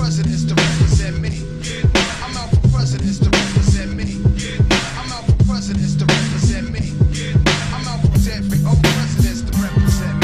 [0.00, 1.16] presidents to represent.
[2.24, 4.00] I'm out for presidents to represent.
[4.98, 6.68] I'm out for presidents to represent.
[7.74, 10.16] I'm out for every old presidents to represent.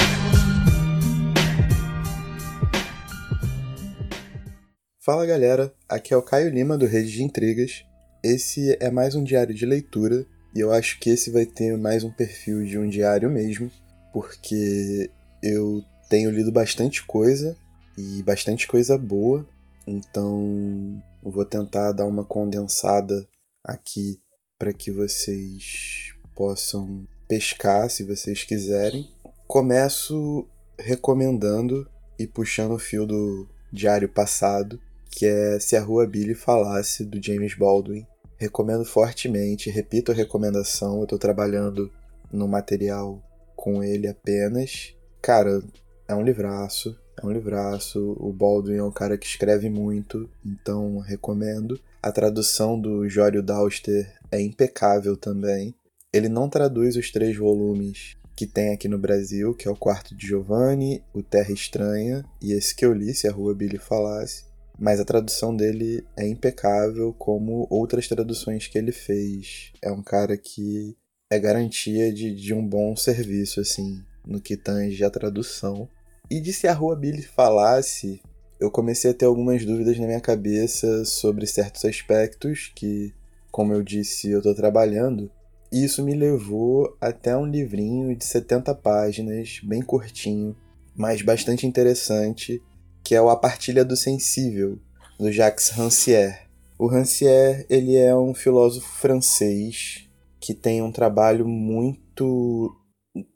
[4.98, 7.84] Fala galera, aqui é o Caio Lima do Rede de Intrigas.
[8.24, 12.02] Esse é mais um diário de leitura e eu acho que esse vai ter mais
[12.02, 13.70] um perfil de um diário mesmo,
[14.10, 15.10] porque
[15.42, 17.54] eu tenho lido bastante coisa
[17.98, 19.46] e bastante coisa boa,
[19.86, 23.26] então eu vou tentar dar uma condensada
[23.62, 24.20] aqui
[24.58, 29.08] para que vocês possam pescar se vocês quiserem.
[29.46, 34.80] Começo recomendando e puxando o fio do diário passado,
[35.10, 38.06] que é Se a Rua Billy Falasse, do James Baldwin.
[38.38, 41.90] Recomendo fortemente, repito a recomendação, eu estou trabalhando
[42.30, 43.22] no material
[43.54, 44.94] com ele apenas.
[45.22, 45.62] Cara,
[46.06, 48.16] é um livraço, é um livraço.
[48.18, 51.80] O Baldwin é um cara que escreve muito, então recomendo.
[52.02, 55.74] A tradução do Jório Dauster é impecável também.
[56.12, 60.14] Ele não traduz os três volumes que tem aqui no Brasil, que é o Quarto
[60.14, 64.44] de Giovanni, o Terra Estranha e esse que eu li, se a Rua Billy Falasse.
[64.78, 69.72] Mas a tradução dele é impecável, como outras traduções que ele fez.
[69.80, 70.94] É um cara que
[71.30, 75.88] é garantia de, de um bom serviço, assim, no que tange a tradução.
[76.28, 78.20] E de se a Rua Billy falasse,
[78.58, 83.14] eu comecei a ter algumas dúvidas na minha cabeça sobre certos aspectos que,
[83.52, 85.30] como eu disse, eu estou trabalhando.
[85.70, 90.56] E isso me levou até um livrinho de 70 páginas, bem curtinho,
[90.96, 92.60] mas bastante interessante,
[93.04, 94.78] que é o A Partilha do Sensível,
[95.18, 96.46] do Jacques Rancière.
[96.78, 100.08] O Rancière, ele é um filósofo francês
[100.40, 102.76] que tem um trabalho muito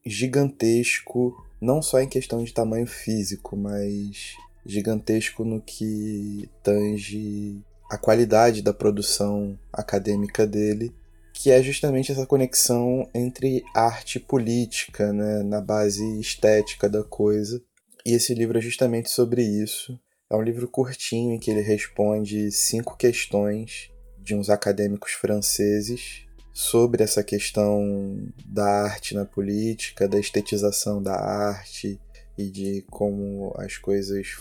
[0.04, 8.62] gigantesco, não só em questão de tamanho físico, mas gigantesco no que tange a qualidade
[8.62, 10.94] da produção acadêmica dele,
[11.32, 17.62] que é justamente essa conexão entre arte e política, né, na base estética da coisa.
[18.04, 19.98] E esse livro é justamente sobre isso.
[20.30, 27.02] É um livro curtinho em que ele responde cinco questões de uns acadêmicos franceses sobre
[27.02, 32.00] essa questão da arte na política, da estetização da arte
[32.36, 34.38] e de como as coisas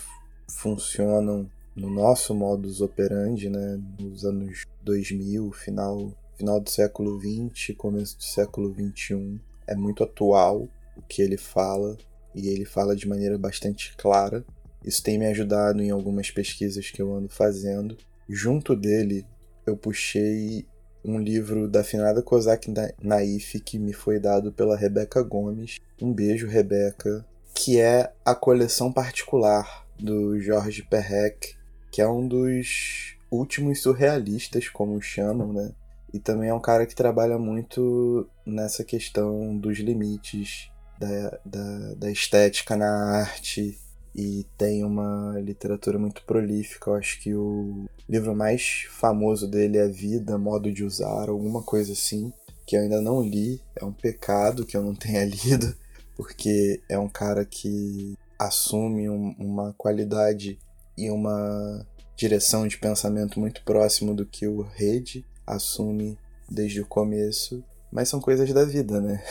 [0.48, 8.16] funcionam no nosso modus operandi, né, nos anos 2000, final, final do século 20, começo
[8.16, 9.38] do século 21.
[9.66, 11.96] É muito atual o que ele fala
[12.34, 14.44] e ele fala de maneira bastante clara.
[14.84, 17.96] Isso tem me ajudado em algumas pesquisas que eu ando fazendo.
[18.28, 19.26] Junto dele,
[19.66, 20.66] eu puxei
[21.04, 22.72] um livro da finada Kozak
[23.02, 25.78] Naif que me foi dado pela Rebeca Gomes.
[26.00, 27.24] Um beijo, Rebeca.
[27.54, 31.54] Que é a coleção particular do Jorge Perrec,
[31.90, 35.72] que é um dos últimos surrealistas, como chamam, né?
[36.12, 42.10] E também é um cara que trabalha muito nessa questão dos limites da, da, da
[42.10, 43.78] estética na arte
[44.14, 46.90] e tem uma literatura muito prolífica.
[46.90, 51.92] Eu acho que o livro mais famoso dele é Vida, Modo de Usar, alguma coisa
[51.92, 52.32] assim,
[52.66, 53.60] que eu ainda não li.
[53.76, 55.74] É um pecado que eu não tenha lido,
[56.16, 60.58] porque é um cara que assume um, uma qualidade
[60.96, 66.18] e uma direção de pensamento muito próximo do que o Rede assume
[66.48, 69.22] desde o começo, mas são coisas da vida, né?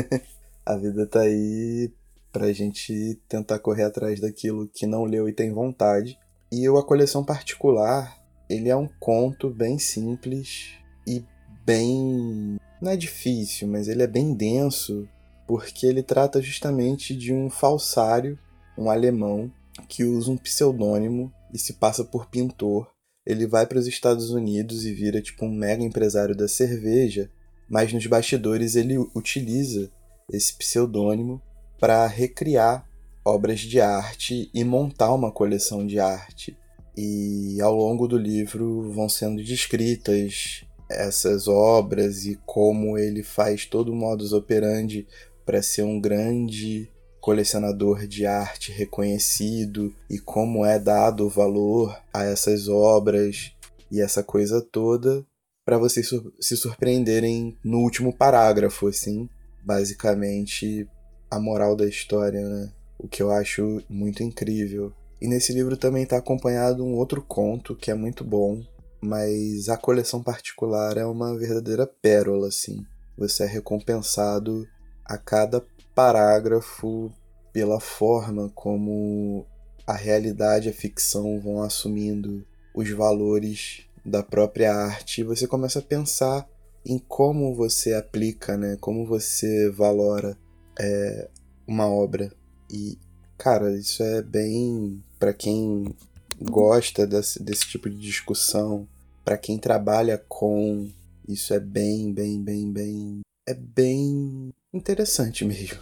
[0.64, 1.90] a vida tá aí
[2.32, 6.18] pra gente tentar correr atrás daquilo que não leu e tem vontade.
[6.50, 8.16] E o A Coleção Particular,
[8.48, 10.72] ele é um conto bem simples
[11.06, 11.24] e
[11.64, 12.58] bem.
[12.80, 15.08] não é difícil, mas ele é bem denso,
[15.46, 18.38] porque ele trata justamente de um falsário,
[18.76, 19.50] um alemão,
[19.88, 22.90] que usa um pseudônimo e se passa por pintor.
[23.26, 27.30] Ele vai para os Estados Unidos e vira tipo um mega empresário da cerveja,
[27.68, 29.90] mas nos bastidores ele utiliza
[30.30, 31.40] esse pseudônimo
[31.78, 32.84] para recriar
[33.24, 36.56] obras de arte e montar uma coleção de arte.
[36.96, 43.92] E ao longo do livro vão sendo descritas essas obras e como ele faz todo
[43.92, 45.06] o modus operandi
[45.44, 52.24] para ser um grande colecionador de arte reconhecido e como é dado o valor a
[52.24, 53.52] essas obras
[53.90, 55.24] e essa coisa toda
[55.68, 56.08] para vocês
[56.40, 59.28] se surpreenderem no último parágrafo, assim,
[59.62, 60.88] basicamente
[61.30, 62.72] a moral da história, né?
[62.98, 64.92] O que eu acho muito incrível.
[65.20, 68.62] E nesse livro também está acompanhado um outro conto que é muito bom,
[69.00, 72.84] mas a coleção particular é uma verdadeira pérola, assim.
[73.16, 74.66] Você é recompensado
[75.04, 75.64] a cada
[75.94, 77.12] parágrafo
[77.52, 79.44] pela forma como
[79.86, 82.44] a realidade e a ficção vão assumindo
[82.74, 86.48] os valores da própria arte, você começa a pensar
[86.84, 88.76] em como você aplica, né?
[88.80, 90.36] Como você valora
[90.78, 91.28] é,
[91.66, 92.32] uma obra.
[92.70, 92.98] E,
[93.36, 95.94] cara, isso é bem para quem
[96.40, 98.86] gosta desse, desse tipo de discussão,
[99.24, 100.88] para quem trabalha com,
[101.28, 105.78] isso é bem, bem, bem, bem, é bem interessante mesmo.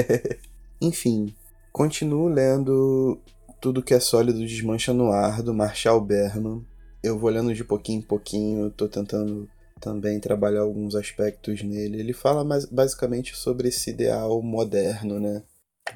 [0.80, 1.34] Enfim,
[1.72, 3.18] continuo lendo
[3.60, 6.64] tudo que é sólido desmancha no ar do Marshall Berman.
[7.02, 9.48] Eu vou lendo de pouquinho em pouquinho, tô tentando
[9.80, 12.00] também trabalhar alguns aspectos nele.
[12.00, 15.42] Ele fala mais, basicamente sobre esse ideal moderno, né?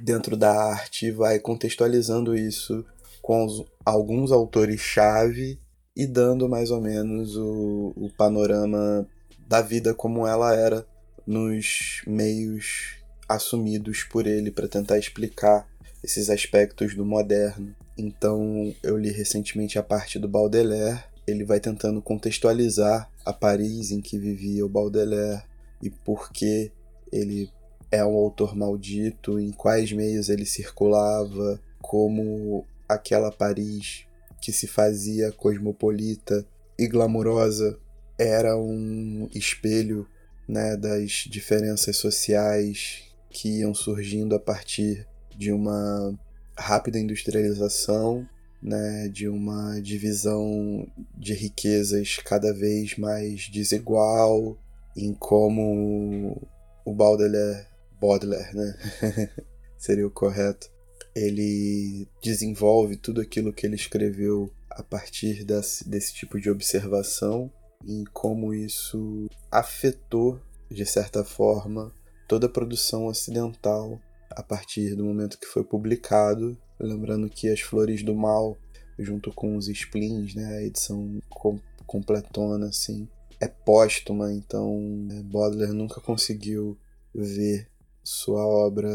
[0.00, 2.84] Dentro da arte, vai contextualizando isso
[3.20, 5.58] com os, alguns autores-chave
[5.96, 9.06] e dando mais ou menos o, o panorama
[9.46, 10.86] da vida como ela era
[11.26, 12.96] nos meios
[13.28, 15.68] assumidos por ele para tentar explicar
[16.02, 17.74] esses aspectos do moderno.
[17.98, 24.00] Então, eu li recentemente a parte do Baudelaire ele vai tentando contextualizar a Paris em
[24.00, 25.42] que vivia o Baudelaire
[25.82, 26.70] e por que
[27.12, 27.50] ele
[27.90, 34.06] é um autor maldito, em quais meios ele circulava, como aquela Paris
[34.40, 36.46] que se fazia cosmopolita
[36.78, 37.78] e glamurosa
[38.18, 40.06] era um espelho
[40.46, 45.06] né, das diferenças sociais que iam surgindo a partir
[45.36, 46.18] de uma
[46.56, 48.28] rápida industrialização
[48.62, 50.86] né, de uma divisão
[51.16, 54.58] de riquezas cada vez mais desigual,
[54.96, 56.40] em como
[56.84, 57.66] o Baudelaire,
[58.00, 58.78] Baudelaire né,
[59.78, 60.70] seria o correto,
[61.14, 67.50] ele desenvolve tudo aquilo que ele escreveu a partir desse, desse tipo de observação
[67.84, 70.40] em como isso afetou,
[70.70, 71.92] de certa forma,
[72.28, 78.02] toda a produção ocidental a partir do momento que foi publicado Lembrando que As Flores
[78.02, 78.56] do Mal,
[78.98, 83.06] junto com os spleens, né, a edição com, completona, assim,
[83.38, 86.76] é póstuma, então é, Baudelaire nunca conseguiu
[87.14, 87.66] ver
[88.02, 88.90] sua obra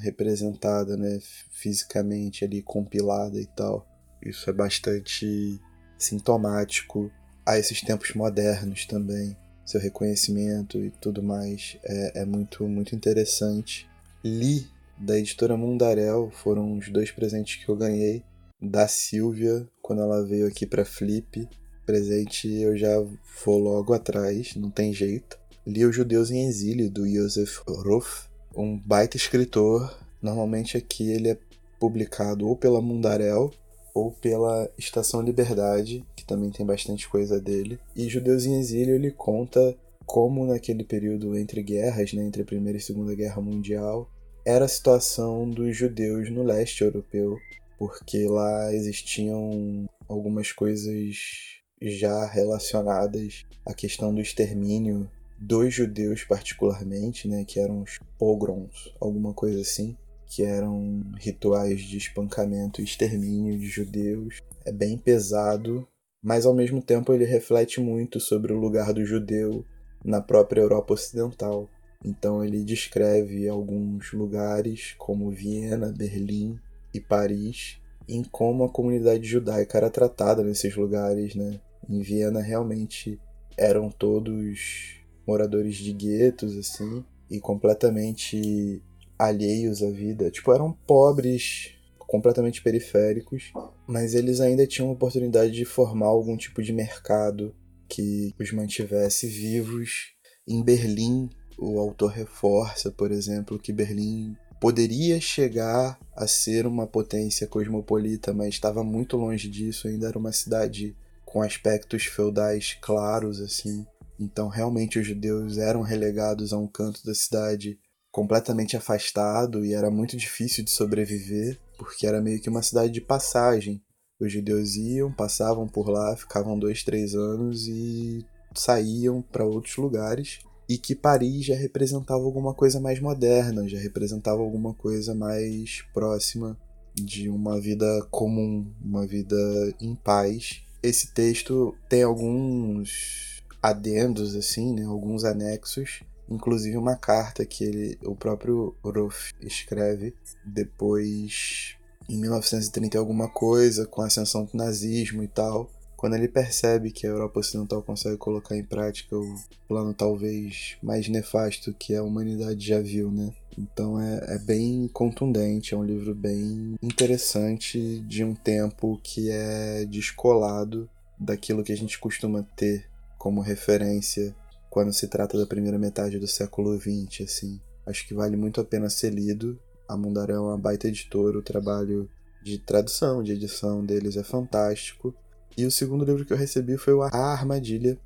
[0.00, 1.20] representada, né,
[1.50, 3.86] fisicamente ali compilada e tal.
[4.24, 5.60] Isso é bastante
[5.96, 7.10] sintomático
[7.46, 9.36] a esses tempos modernos também.
[9.64, 13.88] Seu reconhecimento e tudo mais é, é muito muito interessante.
[14.24, 14.66] Li
[15.00, 18.22] da editora Mundarel foram os dois presentes que eu ganhei.
[18.60, 21.48] Da Silvia, quando ela veio aqui para Flip.
[21.86, 23.00] Presente eu já
[23.44, 25.38] vou logo atrás, não tem jeito.
[25.66, 29.96] Li Os Judeus em Exílio, do Josef Ruff, um baita escritor.
[30.20, 31.38] Normalmente aqui ele é
[31.78, 33.52] publicado ou pela Mundarel
[33.94, 37.78] ou pela Estação Liberdade, que também tem bastante coisa dele.
[37.96, 42.78] E Judeus em Exílio ele conta como naquele período entre guerras, né, entre a Primeira
[42.78, 44.10] e Segunda Guerra Mundial,
[44.48, 47.38] era a situação dos judeus no leste europeu,
[47.78, 55.06] porque lá existiam algumas coisas já relacionadas à questão do extermínio
[55.38, 59.94] dos judeus particularmente, né, que eram os pogroms, alguma coisa assim,
[60.26, 64.40] que eram rituais de espancamento e extermínio de judeus.
[64.64, 65.86] É bem pesado,
[66.22, 69.62] mas ao mesmo tempo ele reflete muito sobre o lugar do judeu
[70.02, 71.68] na própria Europa Ocidental.
[72.04, 76.58] Então ele descreve alguns lugares como Viena, Berlim
[76.94, 77.78] e Paris,
[78.08, 81.60] em como a comunidade judaica era tratada nesses lugares, né?
[81.88, 83.20] Em Viena realmente
[83.56, 88.82] eram todos moradores de guetos assim e completamente
[89.18, 93.52] alheios à vida, tipo eram pobres, completamente periféricos,
[93.86, 97.54] mas eles ainda tinham a oportunidade de formar algum tipo de mercado
[97.86, 100.14] que os mantivesse vivos.
[100.46, 101.28] Em Berlim,
[101.58, 108.54] o autor reforça, por exemplo, que Berlim poderia chegar a ser uma potência cosmopolita, mas
[108.54, 113.84] estava muito longe disso, ainda era uma cidade com aspectos feudais claros assim.
[114.18, 117.78] Então, realmente os judeus eram relegados a um canto da cidade
[118.10, 123.00] completamente afastado e era muito difícil de sobreviver, porque era meio que uma cidade de
[123.00, 123.82] passagem.
[124.18, 130.40] Os judeus iam, passavam por lá, ficavam dois, três anos e saíam para outros lugares
[130.68, 136.58] e que Paris já representava alguma coisa mais moderna, já representava alguma coisa mais próxima
[136.94, 139.36] de uma vida comum, uma vida
[139.80, 140.62] em paz.
[140.82, 148.14] Esse texto tem alguns adendos assim, né, alguns anexos, inclusive uma carta que ele, o
[148.14, 151.76] próprio Ruff escreve depois
[152.08, 157.04] em 1930 alguma coisa com a ascensão do nazismo e tal, quando ele percebe que
[157.04, 159.34] a Europa Ocidental consegue colocar em prática o
[159.66, 163.34] plano talvez mais nefasto que a humanidade já viu, né?
[163.58, 169.84] Então é, é bem contundente, é um livro bem interessante de um tempo que é
[169.86, 170.88] descolado
[171.18, 172.86] daquilo que a gente costuma ter
[173.18, 174.32] como referência
[174.70, 177.60] quando se trata da primeira metade do século XX, assim.
[177.84, 179.58] Acho que vale muito a pena ser lido.
[179.88, 182.08] A Mundaré é uma baita editora, o trabalho
[182.40, 185.12] de tradução, de edição deles é fantástico.
[185.58, 187.98] E o segundo livro que eu recebi foi o A Armadilha,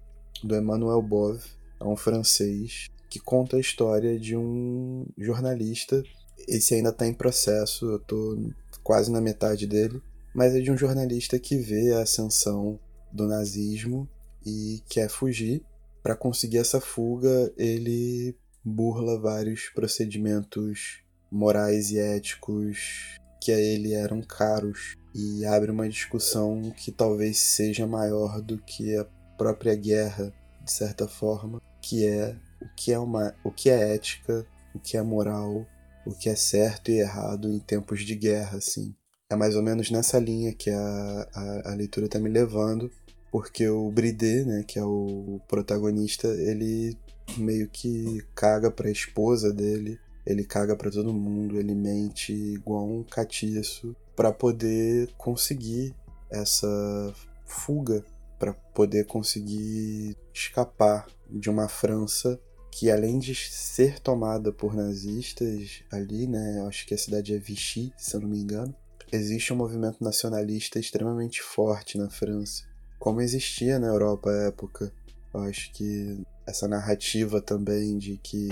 [0.42, 1.44] do Emmanuel Bove,
[1.78, 6.02] é um francês, que conta a história de um jornalista.
[6.48, 8.38] Esse ainda está em processo, eu estou
[8.82, 10.00] quase na metade dele,
[10.34, 12.80] mas é de um jornalista que vê a ascensão
[13.12, 14.08] do nazismo
[14.46, 15.62] e quer fugir.
[16.02, 24.22] Para conseguir essa fuga, ele burla vários procedimentos morais e éticos que a ele eram
[24.22, 29.04] caros e abre uma discussão que talvez seja maior do que a
[29.36, 30.32] própria guerra,
[30.64, 34.96] de certa forma, que é o que é uma, o que é ética, o que
[34.96, 35.66] é moral,
[36.06, 38.94] o que é certo e errado em tempos de guerra, assim.
[39.28, 42.90] É mais ou menos nessa linha que a, a, a leitura está me levando,
[43.30, 46.96] porque o Bridé, né, que é o protagonista, ele
[47.36, 52.86] meio que caga para a esposa dele, ele caga para todo mundo, ele mente igual
[52.86, 55.94] um catiço para poder conseguir
[56.30, 57.14] essa
[57.46, 58.04] fuga,
[58.38, 62.40] para poder conseguir escapar de uma França
[62.72, 67.92] que além de ser tomada por nazistas ali, né, acho que a cidade é Vichy,
[67.98, 68.74] se eu não me engano,
[69.12, 72.64] existe um movimento nacionalista extremamente forte na França,
[72.98, 74.90] como existia na Europa à época.
[75.34, 78.48] Eu acho que essa narrativa também de que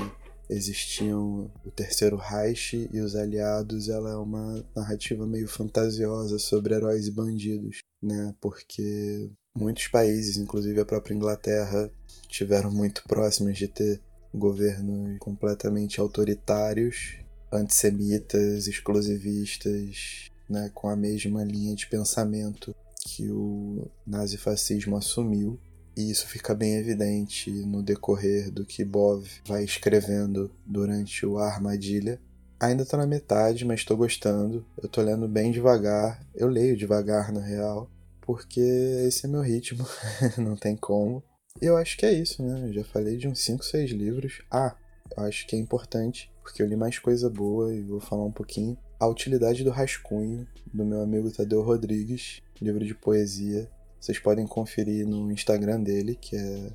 [0.51, 7.07] existiam o Terceiro Reich e os aliados, ela é uma narrativa meio fantasiosa sobre heróis
[7.07, 8.35] e bandidos, né?
[8.41, 11.91] Porque muitos países, inclusive a própria Inglaterra,
[12.29, 14.01] tiveram muito próximos de ter
[14.35, 17.17] governos completamente autoritários,
[17.53, 25.59] antissemitas, exclusivistas, né, com a mesma linha de pensamento que o nazifascismo assumiu
[25.97, 32.21] e isso fica bem evidente no decorrer do que Bov vai escrevendo durante o Armadilha.
[32.59, 34.65] Ainda tô na metade, mas estou gostando.
[34.83, 36.25] Eu tô lendo bem devagar.
[36.35, 38.61] Eu leio devagar, na real, porque
[39.07, 39.85] esse é meu ritmo,
[40.39, 41.23] não tem como.
[41.61, 42.69] E eu acho que é isso, né?
[42.69, 44.43] Eu já falei de uns 5, 6 livros.
[44.51, 44.77] Ah,
[45.17, 48.33] eu acho que é importante, porque eu li mais coisa boa e vou falar um
[48.33, 48.77] pouquinho.
[48.99, 53.69] A Utilidade do Rascunho, do meu amigo Tadeu Rodrigues, livro de poesia
[54.01, 56.73] vocês podem conferir no Instagram dele, que é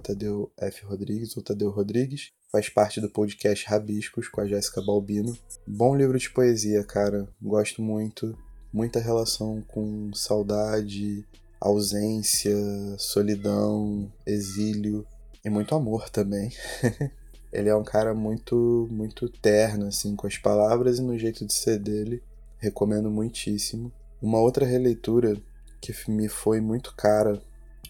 [0.00, 2.30] @tadeufrodrigues ou Tadeu Rodrigues.
[2.52, 5.36] Faz parte do podcast Rabiscos com a Jéssica Balbino.
[5.66, 7.28] Bom livro de poesia, cara.
[7.42, 8.38] Gosto muito.
[8.72, 11.26] Muita relação com saudade,
[11.60, 12.56] ausência,
[12.96, 15.04] solidão, exílio
[15.44, 16.52] e muito amor também.
[17.52, 21.52] Ele é um cara muito, muito terno, assim, com as palavras e no jeito de
[21.52, 22.22] ser dele.
[22.58, 23.90] Recomendo muitíssimo.
[24.22, 25.36] Uma outra releitura
[25.80, 27.40] que me foi muito cara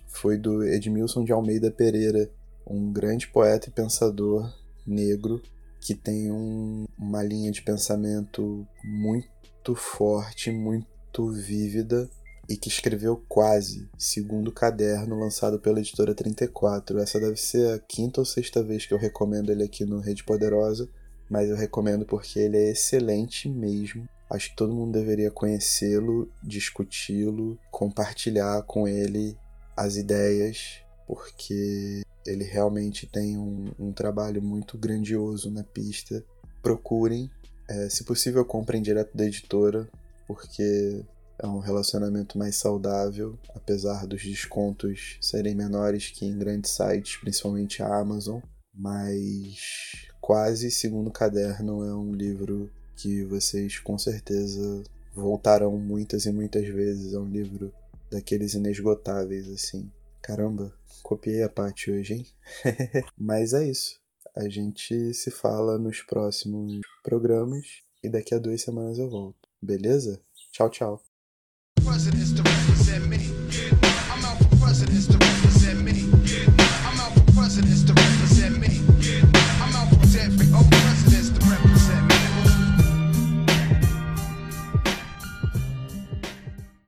[0.08, 2.30] foi do Edmilson de Almeida Pereira,
[2.66, 4.52] um grande poeta e pensador
[4.86, 5.40] negro
[5.80, 12.10] que tem um, uma linha de pensamento muito forte, muito vívida
[12.48, 16.98] e que escreveu quase segundo caderno lançado pela editora 34.
[16.98, 20.24] Essa deve ser a quinta ou sexta vez que eu recomendo ele aqui no Rede
[20.24, 20.88] Poderosa,
[21.30, 24.08] mas eu recomendo porque ele é excelente mesmo.
[24.30, 29.36] Acho que todo mundo deveria conhecê-lo, discuti-lo, compartilhar com ele
[29.76, 36.22] as ideias, porque ele realmente tem um, um trabalho muito grandioso na pista.
[36.62, 37.30] Procurem,
[37.68, 39.88] é, se possível, comprem direto da editora,
[40.26, 41.02] porque
[41.38, 47.82] é um relacionamento mais saudável, apesar dos descontos serem menores que em grandes sites, principalmente
[47.82, 48.40] a Amazon.
[48.74, 54.82] Mas quase segundo caderno é um livro que vocês com certeza
[55.14, 57.14] voltarão muitas e muitas vezes.
[57.14, 57.72] É um livro
[58.10, 59.90] daqueles inesgotáveis, assim.
[60.20, 62.26] Caramba, copiei a parte hoje, hein?
[63.16, 64.00] Mas é isso.
[64.36, 69.48] A gente se fala nos próximos programas e daqui a duas semanas eu volto.
[69.62, 70.20] Beleza?
[70.52, 71.02] Tchau, tchau.